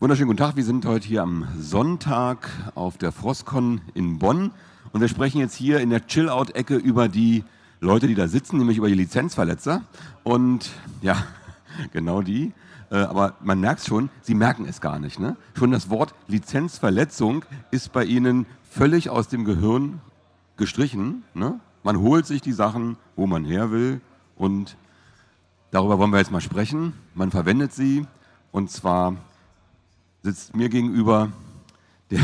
[0.00, 0.56] Wunderschönen guten Tag.
[0.56, 4.50] Wir sind heute hier am Sonntag auf der Frostcon in Bonn
[4.94, 7.44] und wir sprechen jetzt hier in der Chill-Out-Ecke über die
[7.80, 9.82] Leute, die da sitzen, nämlich über die Lizenzverletzer.
[10.22, 10.70] Und
[11.02, 11.22] ja,
[11.92, 12.54] genau die.
[12.90, 15.20] Äh, aber man merkt schon, sie merken es gar nicht.
[15.20, 15.36] Ne?
[15.52, 20.00] Schon das Wort Lizenzverletzung ist bei ihnen völlig aus dem Gehirn
[20.56, 21.24] gestrichen.
[21.34, 21.60] Ne?
[21.82, 24.00] Man holt sich die Sachen, wo man her will
[24.34, 24.78] und
[25.70, 26.94] darüber wollen wir jetzt mal sprechen.
[27.12, 28.06] Man verwendet sie
[28.50, 29.16] und zwar
[30.22, 31.32] sitzt mir gegenüber
[32.10, 32.20] der,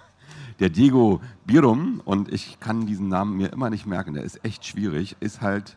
[0.60, 4.14] der Diego Birum und ich kann diesen Namen mir immer nicht merken.
[4.14, 5.16] Der ist echt schwierig.
[5.20, 5.76] Ist halt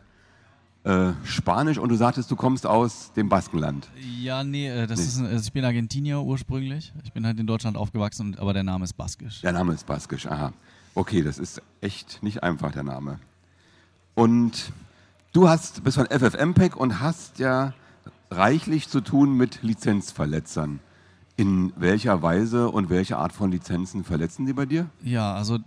[0.84, 3.88] äh, Spanisch und du sagtest, du kommst aus dem Baskenland.
[4.20, 5.06] Ja, nee, äh, das nee.
[5.06, 6.92] Ist, also ich bin Argentinier ursprünglich.
[7.04, 9.40] Ich bin halt in Deutschland aufgewachsen, aber der Name ist baskisch.
[9.40, 10.52] Der Name ist baskisch, aha.
[10.94, 13.18] Okay, das ist echt nicht einfach, der Name.
[14.14, 14.72] Und
[15.32, 17.72] du hast, bist von FFmpeg und hast ja
[18.30, 20.80] reichlich zu tun mit Lizenzverletzern.
[21.36, 24.88] In welcher Weise und welche Art von Lizenzen verletzen die bei dir?
[25.02, 25.58] Ja, also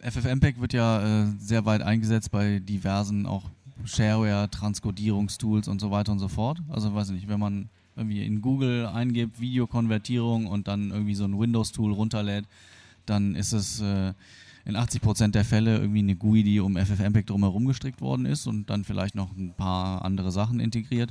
[0.00, 3.44] FFmpeg wird ja äh, sehr weit eingesetzt bei diversen auch
[3.84, 6.60] Shareware, Transkodierungstools und so weiter und so fort.
[6.68, 11.24] Also weiß ich nicht, wenn man irgendwie in Google eingibt Videokonvertierung und dann irgendwie so
[11.24, 12.44] ein Windows-Tool runterlädt,
[13.06, 14.12] dann ist es äh,
[14.64, 18.68] in 80% der Fälle irgendwie eine GUI, die um FFmpeg drumherum gestrickt worden ist und
[18.68, 21.10] dann vielleicht noch ein paar andere Sachen integriert.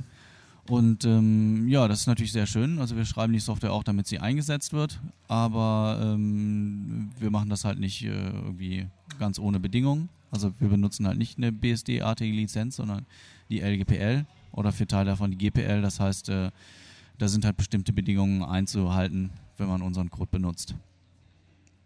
[0.68, 2.78] Und ähm, ja, das ist natürlich sehr schön.
[2.78, 7.64] Also wir schreiben die Software auch, damit sie eingesetzt wird, aber ähm, wir machen das
[7.64, 8.86] halt nicht äh, irgendwie
[9.18, 10.08] ganz ohne Bedingungen.
[10.30, 13.06] Also wir benutzen halt nicht eine BSD-artige Lizenz, sondern
[13.48, 15.82] die LGPL oder für Teile davon die GPL.
[15.82, 16.50] Das heißt, äh,
[17.18, 20.74] da sind halt bestimmte Bedingungen einzuhalten, wenn man unseren Code benutzt.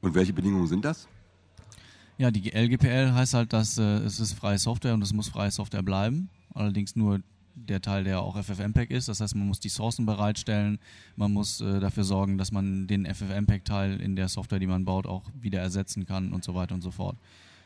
[0.00, 1.06] Und welche Bedingungen sind das?
[2.16, 5.50] Ja, die LGPL heißt halt, dass äh, es ist freie Software und es muss freie
[5.50, 6.28] Software bleiben.
[6.54, 7.20] Allerdings nur
[7.54, 9.08] der Teil, der auch FFmpeg ist.
[9.08, 10.78] Das heißt, man muss die Sourcen bereitstellen,
[11.16, 15.06] man muss äh, dafür sorgen, dass man den FFmpeg-Teil in der Software, die man baut,
[15.06, 17.16] auch wieder ersetzen kann und so weiter und so fort.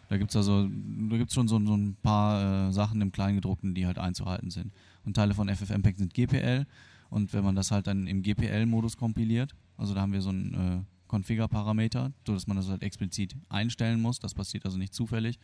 [0.09, 3.75] Da gibt es also, da gibt's schon so, so ein paar äh, Sachen im Kleingedruckten,
[3.75, 4.73] die halt einzuhalten sind.
[5.05, 6.67] Und Teile von FFmpeg sind GPL
[7.11, 10.55] und wenn man das halt dann im GPL-Modus kompiliert, also da haben wir so einen
[10.55, 15.39] äh, Configure-Parameter, sodass man das halt explizit einstellen muss, das passiert also nicht zufällig.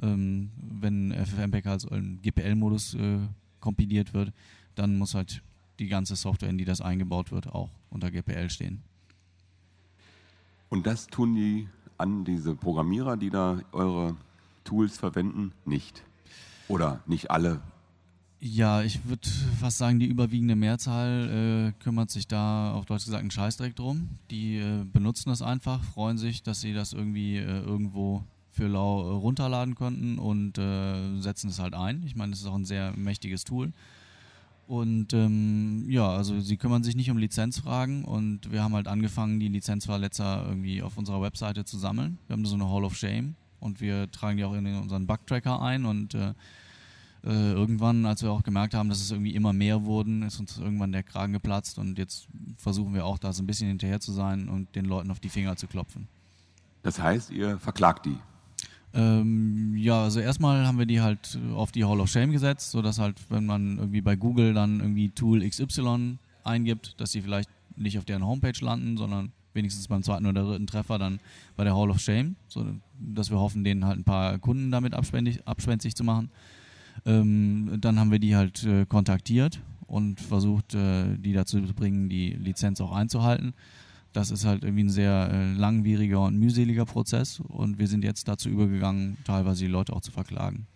[0.00, 3.18] Ähm, wenn FFmpeg halt im GPL-Modus äh,
[3.60, 4.32] kompiliert wird,
[4.74, 5.42] dann muss halt
[5.78, 8.82] die ganze Software, in die das eingebaut wird, auch unter GPL stehen.
[10.68, 14.16] Und das tun die an diese Programmierer, die da eure
[14.64, 16.02] Tools verwenden, nicht?
[16.68, 17.60] Oder nicht alle?
[18.40, 23.20] Ja, ich würde fast sagen, die überwiegende Mehrzahl äh, kümmert sich da auf Deutsch gesagt
[23.20, 24.10] einen Scheißdreck drum.
[24.30, 28.22] Die äh, benutzen das einfach, freuen sich, dass sie das irgendwie äh, irgendwo
[28.58, 32.02] für lau äh, runterladen konnten und äh, setzen es halt ein.
[32.04, 33.72] Ich meine, das ist auch ein sehr mächtiges Tool.
[34.66, 39.38] Und ähm, ja, also sie kümmern sich nicht um Lizenzfragen und wir haben halt angefangen,
[39.38, 42.18] die Lizenzverletzer irgendwie auf unserer Webseite zu sammeln.
[42.26, 45.62] Wir haben so eine Hall of Shame und wir tragen die auch in unseren Bug-Tracker
[45.62, 46.34] ein und äh,
[47.24, 50.58] äh, irgendwann, als wir auch gemerkt haben, dass es irgendwie immer mehr wurden, ist uns
[50.58, 52.26] irgendwann der Kragen geplatzt und jetzt
[52.56, 55.28] versuchen wir auch da so ein bisschen hinterher zu sein und den Leuten auf die
[55.28, 56.08] Finger zu klopfen.
[56.82, 58.18] Das heißt, ihr verklagt die?
[58.98, 62.98] Ähm, ja, also erstmal haben wir die halt auf die Hall of Shame gesetzt, sodass
[62.98, 67.96] halt, wenn man irgendwie bei Google dann irgendwie Tool XY eingibt, dass sie vielleicht nicht
[67.96, 71.20] auf deren Homepage landen, sondern wenigstens beim zweiten oder dritten Treffer dann
[71.56, 72.66] bei der Hall of Shame, so
[72.98, 76.30] dass wir hoffen, denen halt ein paar Kunden damit abspenstig zu machen.
[77.06, 82.08] Ähm, dann haben wir die halt äh, kontaktiert und versucht, äh, die dazu zu bringen,
[82.08, 83.54] die Lizenz auch einzuhalten
[84.12, 88.28] das ist halt irgendwie ein sehr äh, langwieriger und mühseliger Prozess und wir sind jetzt
[88.28, 90.66] dazu übergegangen, teilweise die Leute auch zu verklagen.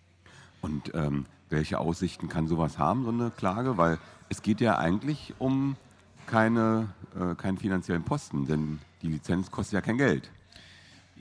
[0.61, 3.77] Und ähm, welche Aussichten kann sowas haben, so eine Klage?
[3.77, 3.97] Weil
[4.29, 5.75] es geht ja eigentlich um
[6.25, 6.89] keine,
[7.19, 10.29] äh, keinen finanziellen Posten, denn die Lizenz kostet ja kein Geld.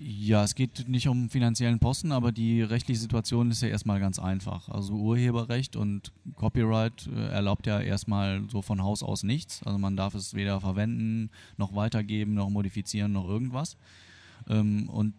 [0.04, 4.18] Ja, es geht nicht um finanziellen Posten, aber die rechtliche Situation ist ja erstmal ganz
[4.18, 4.68] einfach.
[4.68, 9.62] Also Urheberrecht und Copyright äh, erlaubt ja erstmal so von Haus aus nichts.
[9.62, 13.76] Also man darf es weder verwenden, noch weitergeben, noch modifizieren, noch irgendwas.
[14.48, 15.14] Ähm, und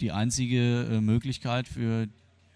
[0.00, 2.08] die einzige äh, Möglichkeit für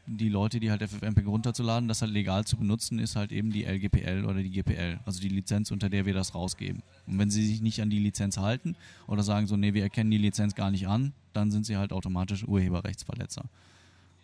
[0.09, 3.65] die Leute, die halt FFmpeg runterzuladen, das halt legal zu benutzen, ist halt eben die
[3.65, 6.83] LGPL oder die GPL, also die Lizenz, unter der wir das rausgeben.
[7.07, 8.75] Und wenn sie sich nicht an die Lizenz halten
[9.07, 11.93] oder sagen so, nee, wir erkennen die Lizenz gar nicht an, dann sind sie halt
[11.93, 13.45] automatisch Urheberrechtsverletzer.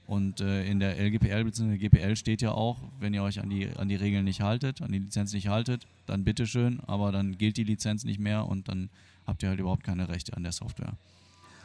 [0.07, 1.79] Und äh, in der LGPL bzw.
[1.79, 4.93] GPL steht ja auch, wenn ihr euch an die, an die Regeln nicht haltet, an
[4.93, 8.91] die Lizenz nicht haltet, dann bitteschön, aber dann gilt die Lizenz nicht mehr und dann
[9.27, 10.95] habt ihr halt überhaupt keine Rechte an der Software.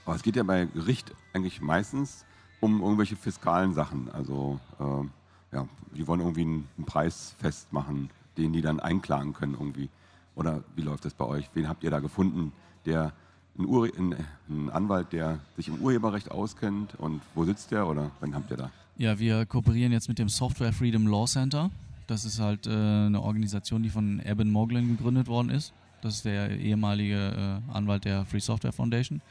[0.06, 2.26] Aber es geht ja bei Gericht eigentlich meistens
[2.60, 4.10] um irgendwelche fiskalen Sachen.
[4.12, 9.90] Also äh, ja, die wollen irgendwie einen, Preis festmachen, den die dann einklagen können irgendwie.
[10.36, 11.50] Oder wie läuft das bei euch?
[11.54, 12.52] Wen habt ihr da gefunden,
[12.86, 13.14] der
[13.58, 14.16] ein,
[14.48, 18.58] ein Anwalt, der sich im Urheberrecht auskennt und wo sitzt der oder wen habt ihr
[18.58, 18.72] da?
[18.98, 21.70] Ja, wir kooperieren jetzt mit dem Software Freedom Law Center.
[22.08, 25.74] Das ist halt äh, eine Organisation, die von Eben Moglen gegründet worden ist.
[26.02, 29.22] Das ist der ehemalige äh, Anwalt der Free Software Foundation.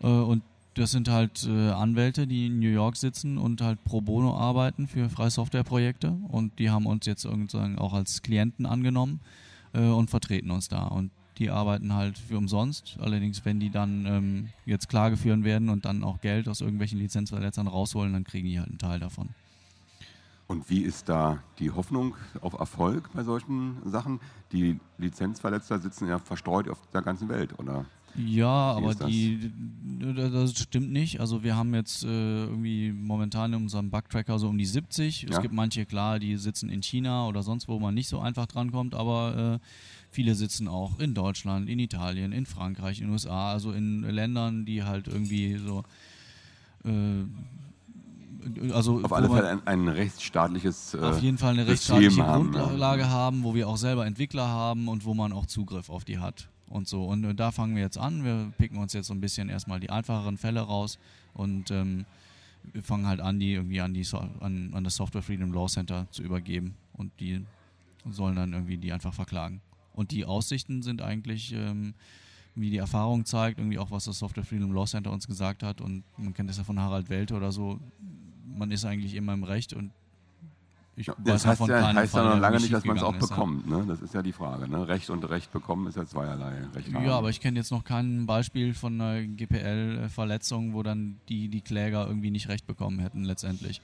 [0.00, 0.42] Äh, und
[0.78, 4.86] das sind halt äh, Anwälte, die in New York sitzen und halt pro bono arbeiten
[4.86, 6.10] für freie Softwareprojekte.
[6.28, 9.20] Und die haben uns jetzt sozusagen auch als Klienten angenommen
[9.72, 10.84] äh, und vertreten uns da.
[10.84, 12.96] Und die arbeiten halt für umsonst.
[13.00, 16.98] Allerdings, wenn die dann ähm, jetzt Klage führen werden und dann auch Geld aus irgendwelchen
[16.98, 19.28] Lizenzverletzern rausholen, dann kriegen die halt einen Teil davon.
[20.48, 24.18] Und wie ist da die Hoffnung auf Erfolg bei solchen Sachen?
[24.50, 27.84] Die Lizenzverletzer sitzen ja verstreut auf der ganzen Welt, oder?
[28.16, 29.52] Ja, aber die,
[30.16, 31.20] das stimmt nicht.
[31.20, 35.22] Also wir haben jetzt äh, irgendwie momentan in unserem Bugtracker so um die 70.
[35.22, 35.28] Ja.
[35.30, 38.46] Es gibt manche, klar, die sitzen in China oder sonst, wo man nicht so einfach
[38.46, 39.66] drankommt, aber äh,
[40.10, 44.64] viele sitzen auch in Deutschland, in Italien, in Frankreich, in den USA, also in Ländern,
[44.64, 45.84] die halt irgendwie so
[46.84, 47.24] äh,
[48.72, 53.02] also auf alle Fälle ein, ein rechtsstaatliches äh, auf jeden Fall eine rechtsstaatliche haben, Grundlage
[53.02, 53.10] ja.
[53.10, 56.48] haben, wo wir auch selber Entwickler haben und wo man auch Zugriff auf die hat
[56.70, 57.04] und so.
[57.04, 58.24] Und, und da fangen wir jetzt an.
[58.24, 60.98] Wir picken uns jetzt so ein bisschen erstmal die einfacheren Fälle raus
[61.34, 62.06] und ähm,
[62.72, 65.66] wir fangen halt an, die irgendwie an, die so an, an das Software Freedom Law
[65.66, 67.44] Center zu übergeben und die
[68.10, 69.60] sollen dann irgendwie die einfach verklagen.
[69.94, 71.94] Und die Aussichten sind eigentlich, ähm,
[72.54, 75.80] wie die Erfahrung zeigt, irgendwie auch was das Software Freedom Law Center uns gesagt hat
[75.80, 77.80] und man kennt das ja von Harald Welte oder so,
[78.46, 79.92] man ist eigentlich immer im Recht und
[80.98, 83.68] ich das heißt ja, heißt ja noch lange nicht, dass man es auch ist, bekommt.
[83.68, 83.84] Ne?
[83.86, 84.68] Das ist ja die Frage.
[84.68, 84.88] Ne?
[84.88, 86.64] Recht und Recht bekommen ist ja zweierlei.
[86.74, 91.48] Recht ja, aber ich kenne jetzt noch kein Beispiel von einer GPL-Verletzung, wo dann die,
[91.48, 93.80] die Kläger irgendwie nicht Recht bekommen hätten letztendlich.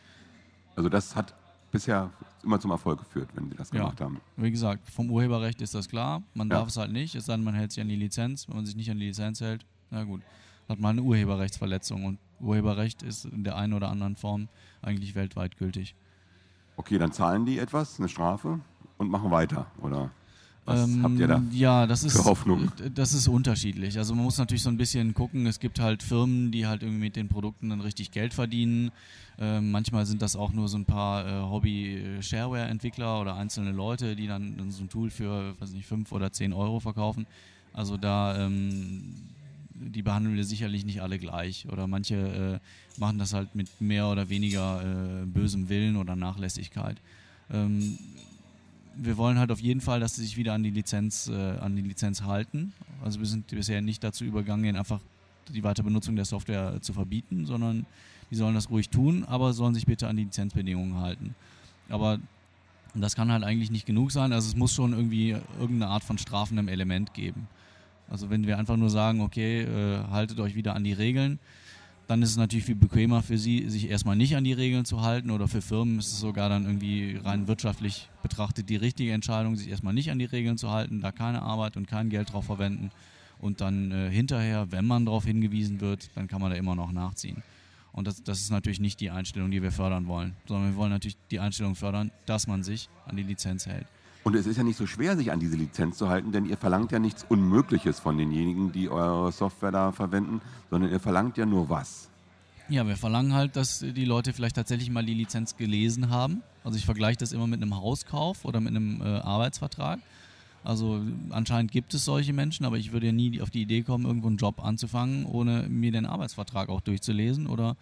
[0.74, 1.34] Also das hat
[1.70, 2.10] bisher
[2.42, 4.06] immer zum Erfolg geführt, wenn sie das gemacht ja.
[4.06, 4.20] haben.
[4.36, 6.22] Wie gesagt, vom Urheberrecht ist das klar.
[6.34, 6.56] Man ja.
[6.56, 8.48] darf es halt nicht, es sei denn, man hält sich an die Lizenz.
[8.48, 10.22] Wenn man sich nicht an die Lizenz hält, na gut,
[10.68, 12.04] hat man eine Urheberrechtsverletzung.
[12.04, 14.48] Und Urheberrecht ist in der einen oder anderen Form
[14.82, 15.94] eigentlich weltweit gültig.
[16.76, 18.60] Okay, dann zahlen die etwas, eine Strafe
[18.98, 20.10] und machen weiter, oder?
[20.66, 22.72] Was ähm, habt ihr da ja, das ist, für Hoffnung?
[22.94, 23.98] Das ist unterschiedlich.
[23.98, 25.46] Also man muss natürlich so ein bisschen gucken.
[25.46, 28.90] Es gibt halt Firmen, die halt irgendwie mit den Produkten dann richtig Geld verdienen.
[29.38, 34.26] Ähm, manchmal sind das auch nur so ein paar äh, Hobby-Shareware-Entwickler oder einzelne Leute, die
[34.26, 37.26] dann, dann, so ein Tool für, weiß nicht, 5 oder 10 Euro verkaufen.
[37.74, 39.33] Also da ähm,
[39.74, 41.66] die behandeln wir sicherlich nicht alle gleich.
[41.70, 44.82] Oder manche äh, machen das halt mit mehr oder weniger
[45.22, 46.96] äh, bösem Willen oder Nachlässigkeit.
[47.50, 47.98] Ähm,
[48.96, 51.74] wir wollen halt auf jeden Fall, dass sie sich wieder an die Lizenz, äh, an
[51.74, 52.72] die Lizenz halten.
[53.02, 55.00] Also wir sind bisher nicht dazu übergangen, einfach
[55.52, 57.86] die Weiterbenutzung der Software zu verbieten, sondern
[58.30, 61.34] die sollen das ruhig tun, aber sollen sich bitte an die Lizenzbedingungen halten.
[61.88, 62.18] Aber
[62.94, 64.32] das kann halt eigentlich nicht genug sein.
[64.32, 67.48] Also es muss schon irgendwie irgendeine Art von strafendem Element geben.
[68.08, 71.38] Also wenn wir einfach nur sagen, okay, äh, haltet euch wieder an die Regeln,
[72.06, 75.00] dann ist es natürlich viel bequemer für sie, sich erstmal nicht an die Regeln zu
[75.00, 79.56] halten oder für Firmen ist es sogar dann irgendwie rein wirtschaftlich betrachtet die richtige Entscheidung,
[79.56, 82.44] sich erstmal nicht an die Regeln zu halten, da keine Arbeit und kein Geld drauf
[82.44, 82.90] verwenden
[83.38, 86.92] und dann äh, hinterher, wenn man darauf hingewiesen wird, dann kann man da immer noch
[86.92, 87.42] nachziehen.
[87.92, 90.90] Und das, das ist natürlich nicht die Einstellung, die wir fördern wollen, sondern wir wollen
[90.90, 93.86] natürlich die Einstellung fördern, dass man sich an die Lizenz hält.
[94.24, 96.56] Und es ist ja nicht so schwer, sich an diese Lizenz zu halten, denn ihr
[96.56, 100.40] verlangt ja nichts Unmögliches von denjenigen, die eure Software da verwenden,
[100.70, 102.08] sondern ihr verlangt ja nur was.
[102.70, 106.42] Ja, wir verlangen halt, dass die Leute vielleicht tatsächlich mal die Lizenz gelesen haben.
[106.64, 110.00] Also ich vergleiche das immer mit einem Hauskauf oder mit einem äh, Arbeitsvertrag.
[110.64, 114.06] Also anscheinend gibt es solche Menschen, aber ich würde ja nie auf die Idee kommen,
[114.06, 117.76] irgendwo einen Job anzufangen, ohne mir den Arbeitsvertrag auch durchzulesen oder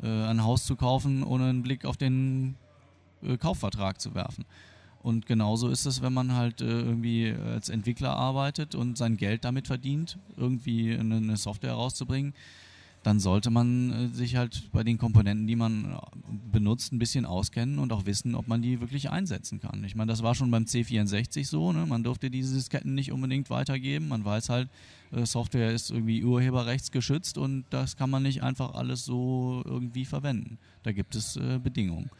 [0.00, 2.54] äh, ein Haus zu kaufen, ohne einen Blick auf den
[3.24, 4.44] äh, Kaufvertrag zu werfen.
[5.02, 9.44] Und genauso ist es, wenn man halt äh, irgendwie als Entwickler arbeitet und sein Geld
[9.44, 12.34] damit verdient, irgendwie eine, eine Software rauszubringen,
[13.02, 15.98] dann sollte man äh, sich halt bei den Komponenten, die man äh,
[16.52, 19.82] benutzt, ein bisschen auskennen und auch wissen, ob man die wirklich einsetzen kann.
[19.84, 21.86] Ich meine, das war schon beim C64 so, ne?
[21.86, 24.08] man durfte diese Disketten nicht unbedingt weitergeben.
[24.08, 24.68] Man weiß halt,
[25.12, 30.58] äh, Software ist irgendwie urheberrechtsgeschützt und das kann man nicht einfach alles so irgendwie verwenden.
[30.82, 32.10] Da gibt es äh, Bedingungen.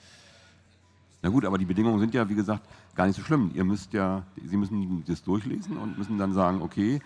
[1.22, 3.50] Na gut, aber die Bedingungen sind ja, wie gesagt, gar nicht so schlimm.
[3.54, 7.00] Ihr müsst ja, Sie müssen das durchlesen und müssen dann sagen, okay,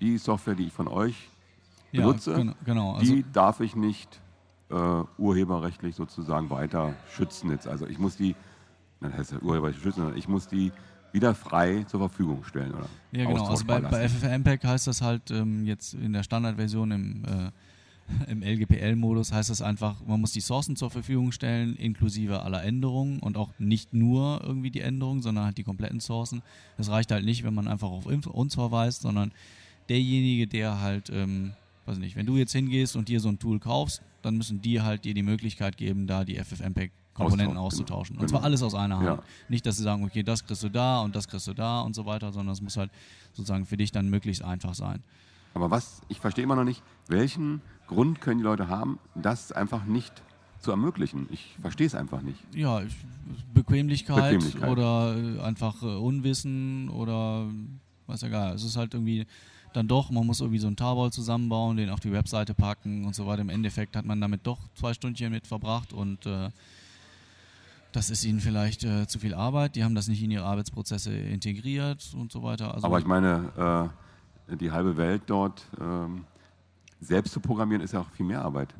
[0.00, 1.28] die Software, die ich von euch
[1.92, 4.20] benutze, ja, genau, also die darf ich nicht
[4.70, 4.74] äh,
[5.18, 7.66] urheberrechtlich sozusagen weiter schützen jetzt.
[7.66, 8.34] Also ich muss die,
[9.00, 10.72] das heißt ja urheberrechtlich schützen, sondern ich muss die
[11.12, 12.86] wieder frei zur Verfügung stellen, oder?
[13.12, 13.46] Ja, genau.
[13.46, 17.50] Also bei, bei FFmpeg heißt das halt ähm, jetzt in der Standardversion im äh,
[18.28, 23.20] Im LGPL-Modus heißt das einfach, man muss die Sourcen zur Verfügung stellen, inklusive aller Änderungen
[23.20, 26.42] und auch nicht nur irgendwie die Änderungen, sondern halt die kompletten Sourcen.
[26.76, 29.32] Das reicht halt nicht, wenn man einfach auf uns verweist, sondern
[29.88, 31.52] derjenige, der halt, ähm,
[31.86, 34.80] weiß nicht, wenn du jetzt hingehst und dir so ein Tool kaufst, dann müssen die
[34.80, 37.66] halt dir die Möglichkeit geben, da die FFmpeg Komponenten genau.
[37.66, 38.16] auszutauschen.
[38.18, 39.06] Und zwar alles aus einer Hand.
[39.06, 39.22] Ja.
[39.48, 41.94] Nicht, dass sie sagen, okay, das kriegst du da und das kriegst du da und
[41.94, 42.90] so weiter, sondern es muss halt
[43.32, 45.02] sozusagen für dich dann möglichst einfach sein.
[45.54, 49.84] Aber was, ich verstehe immer noch nicht, welchen Grund können die Leute haben, das einfach
[49.84, 50.22] nicht
[50.60, 51.28] zu ermöglichen?
[51.30, 52.38] Ich verstehe es einfach nicht.
[52.54, 52.82] Ja,
[53.52, 54.70] Bequemlichkeit, Bequemlichkeit.
[54.70, 57.46] oder äh, einfach äh, Unwissen oder
[58.06, 59.26] weiß ja gar Es ist halt irgendwie
[59.72, 63.14] dann doch, man muss irgendwie so einen Tarball zusammenbauen, den auf die Webseite packen und
[63.14, 63.42] so weiter.
[63.42, 66.50] Im Endeffekt hat man damit doch zwei Stündchen mit verbracht und äh,
[67.92, 69.76] das ist ihnen vielleicht äh, zu viel Arbeit.
[69.76, 72.74] Die haben das nicht in ihre Arbeitsprozesse integriert und so weiter.
[72.74, 74.09] Also Aber ich meine, äh,
[74.56, 76.24] die halbe Welt dort ähm,
[77.00, 78.74] selbst zu programmieren, ist ja auch viel mehr Arbeit.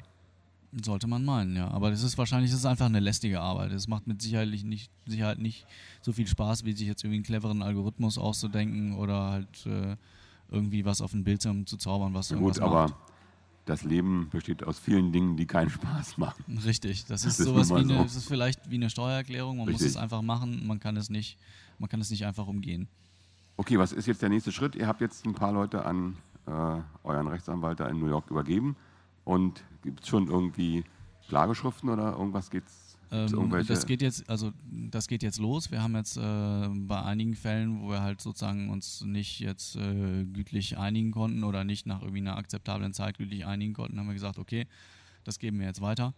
[0.84, 1.68] Sollte man meinen, ja.
[1.68, 3.72] Aber das ist wahrscheinlich das ist einfach eine lästige Arbeit.
[3.72, 5.66] Es macht mit Sicherheit nicht, Sicherheit nicht
[6.00, 9.96] so viel Spaß, wie sich jetzt irgendwie einen cleveren Algorithmus auszudenken oder halt äh,
[10.48, 12.94] irgendwie was auf ein Bildschirm zu zaubern, was ja, Gut, aber macht.
[13.64, 16.44] das Leben besteht aus vielen Dingen, die keinen Spaß machen.
[16.64, 18.02] Richtig, das ist das sowas ist wie eine, so.
[18.04, 19.58] das ist vielleicht wie eine Steuererklärung.
[19.58, 19.86] Man Richtig.
[19.86, 21.36] muss es einfach machen, man kann es nicht,
[21.80, 22.86] man kann es nicht einfach umgehen.
[23.60, 24.74] Okay, was ist jetzt der nächste Schritt?
[24.74, 26.50] Ihr habt jetzt ein paar Leute an äh,
[27.04, 28.74] euren Rechtsanwalt da in New York übergeben
[29.26, 30.82] und gibt es schon irgendwie
[31.28, 35.70] Klageschriften oder irgendwas geht's ähm, das geht jetzt, also das geht jetzt los.
[35.70, 40.24] Wir haben jetzt äh, bei einigen Fällen, wo wir halt sozusagen uns nicht jetzt äh,
[40.24, 44.14] gütlich einigen konnten oder nicht nach irgendwie einer akzeptablen Zeit gütlich einigen konnten, haben wir
[44.14, 44.66] gesagt, okay,
[45.24, 46.14] das geben wir jetzt weiter.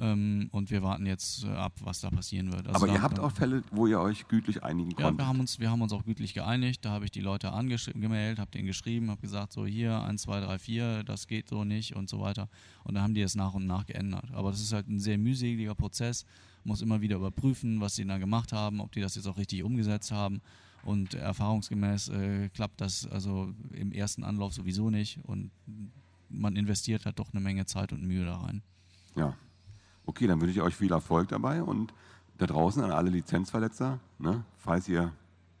[0.00, 2.66] Ähm, und wir warten jetzt äh, ab, was da passieren wird.
[2.66, 5.12] Also Aber ihr habt auch Fälle, wo ihr euch gütlich einigen konntet?
[5.12, 6.86] Ja, wir haben uns, wir haben uns auch gütlich geeinigt.
[6.86, 10.40] Da habe ich die Leute angemeldet, habe denen geschrieben, habe gesagt, so hier, 1, 2,
[10.40, 12.48] 3, 4, das geht so nicht und so weiter.
[12.82, 14.24] Und da haben die es nach und nach geändert.
[14.32, 16.24] Aber das ist halt ein sehr mühseliger Prozess.
[16.64, 19.62] Muss immer wieder überprüfen, was sie da gemacht haben, ob die das jetzt auch richtig
[19.62, 20.40] umgesetzt haben.
[20.82, 25.18] Und erfahrungsgemäß äh, klappt das also im ersten Anlauf sowieso nicht.
[25.24, 25.50] Und
[26.30, 28.62] man investiert halt doch eine Menge Zeit und Mühe da rein.
[29.14, 29.36] Ja,
[30.10, 31.94] Okay, dann wünsche ich euch viel Erfolg dabei und
[32.36, 35.12] da draußen an alle Lizenzverletzer, ne, falls ihr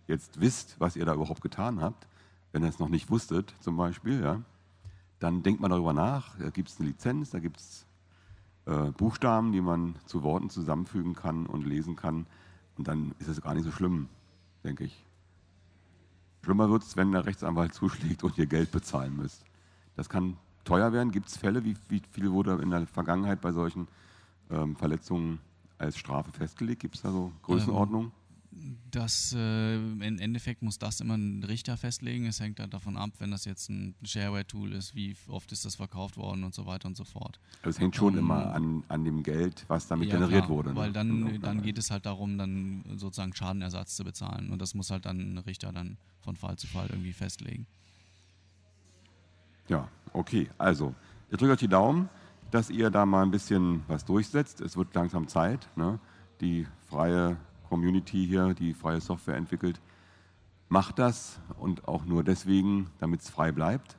[0.08, 2.08] jetzt wisst, was ihr da überhaupt getan habt,
[2.50, 4.42] wenn ihr es noch nicht wusstet zum Beispiel, ja,
[5.20, 6.36] dann denkt mal darüber nach.
[6.36, 7.86] Da gibt es eine Lizenz, da gibt es
[8.66, 12.26] äh, Buchstaben, die man zu Worten zusammenfügen kann und lesen kann.
[12.76, 14.08] Und dann ist es gar nicht so schlimm,
[14.64, 15.06] denke ich.
[16.42, 19.44] Schlimmer wird es, wenn der Rechtsanwalt zuschlägt und ihr Geld bezahlen müsst.
[19.94, 21.12] Das kann teuer werden.
[21.12, 23.86] Gibt es Fälle, wie, wie viel wurde in der Vergangenheit bei solchen
[24.50, 25.38] ähm, Verletzungen
[25.78, 26.80] als Strafe festgelegt?
[26.80, 28.04] Gibt es da so Größenordnung?
[28.04, 28.12] Ähm,
[28.90, 32.26] das, äh, Im Endeffekt muss das immer ein Richter festlegen.
[32.26, 35.76] Es hängt halt davon ab, wenn das jetzt ein Shareware-Tool ist, wie oft ist das
[35.76, 37.38] verkauft worden und so weiter und so fort.
[37.62, 40.56] Also es hängt schon um, immer an, an dem Geld, was damit ja, generiert klar,
[40.56, 40.70] wurde.
[40.70, 40.76] Ne?
[40.76, 44.50] Weil dann, dann geht es halt darum, dann sozusagen Schadenersatz zu bezahlen.
[44.50, 47.66] Und das muss halt dann ein Richter dann von Fall zu Fall irgendwie festlegen.
[49.68, 50.50] Ja, okay.
[50.58, 50.92] Also,
[51.30, 52.08] ich drücke euch die Daumen
[52.50, 54.60] dass ihr da mal ein bisschen was durchsetzt.
[54.60, 55.68] Es wird langsam Zeit.
[55.76, 55.98] Ne?
[56.40, 57.36] Die freie
[57.68, 59.80] Community hier, die freie Software entwickelt,
[60.68, 63.96] macht das und auch nur deswegen, damit es frei bleibt.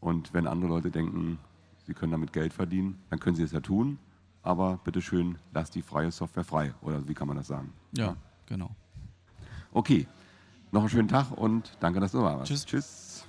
[0.00, 1.38] Und wenn andere Leute denken,
[1.86, 3.98] sie können damit Geld verdienen, dann können sie es ja tun.
[4.42, 6.74] Aber bitteschön, lasst die freie Software frei.
[6.82, 7.72] Oder wie kann man das sagen?
[7.96, 8.16] Ja, ja?
[8.46, 8.76] genau.
[9.72, 10.06] Okay,
[10.70, 12.48] noch einen schönen Tag und danke, dass du da warst.
[12.48, 12.66] Tschüss.
[12.66, 13.26] Tschüss.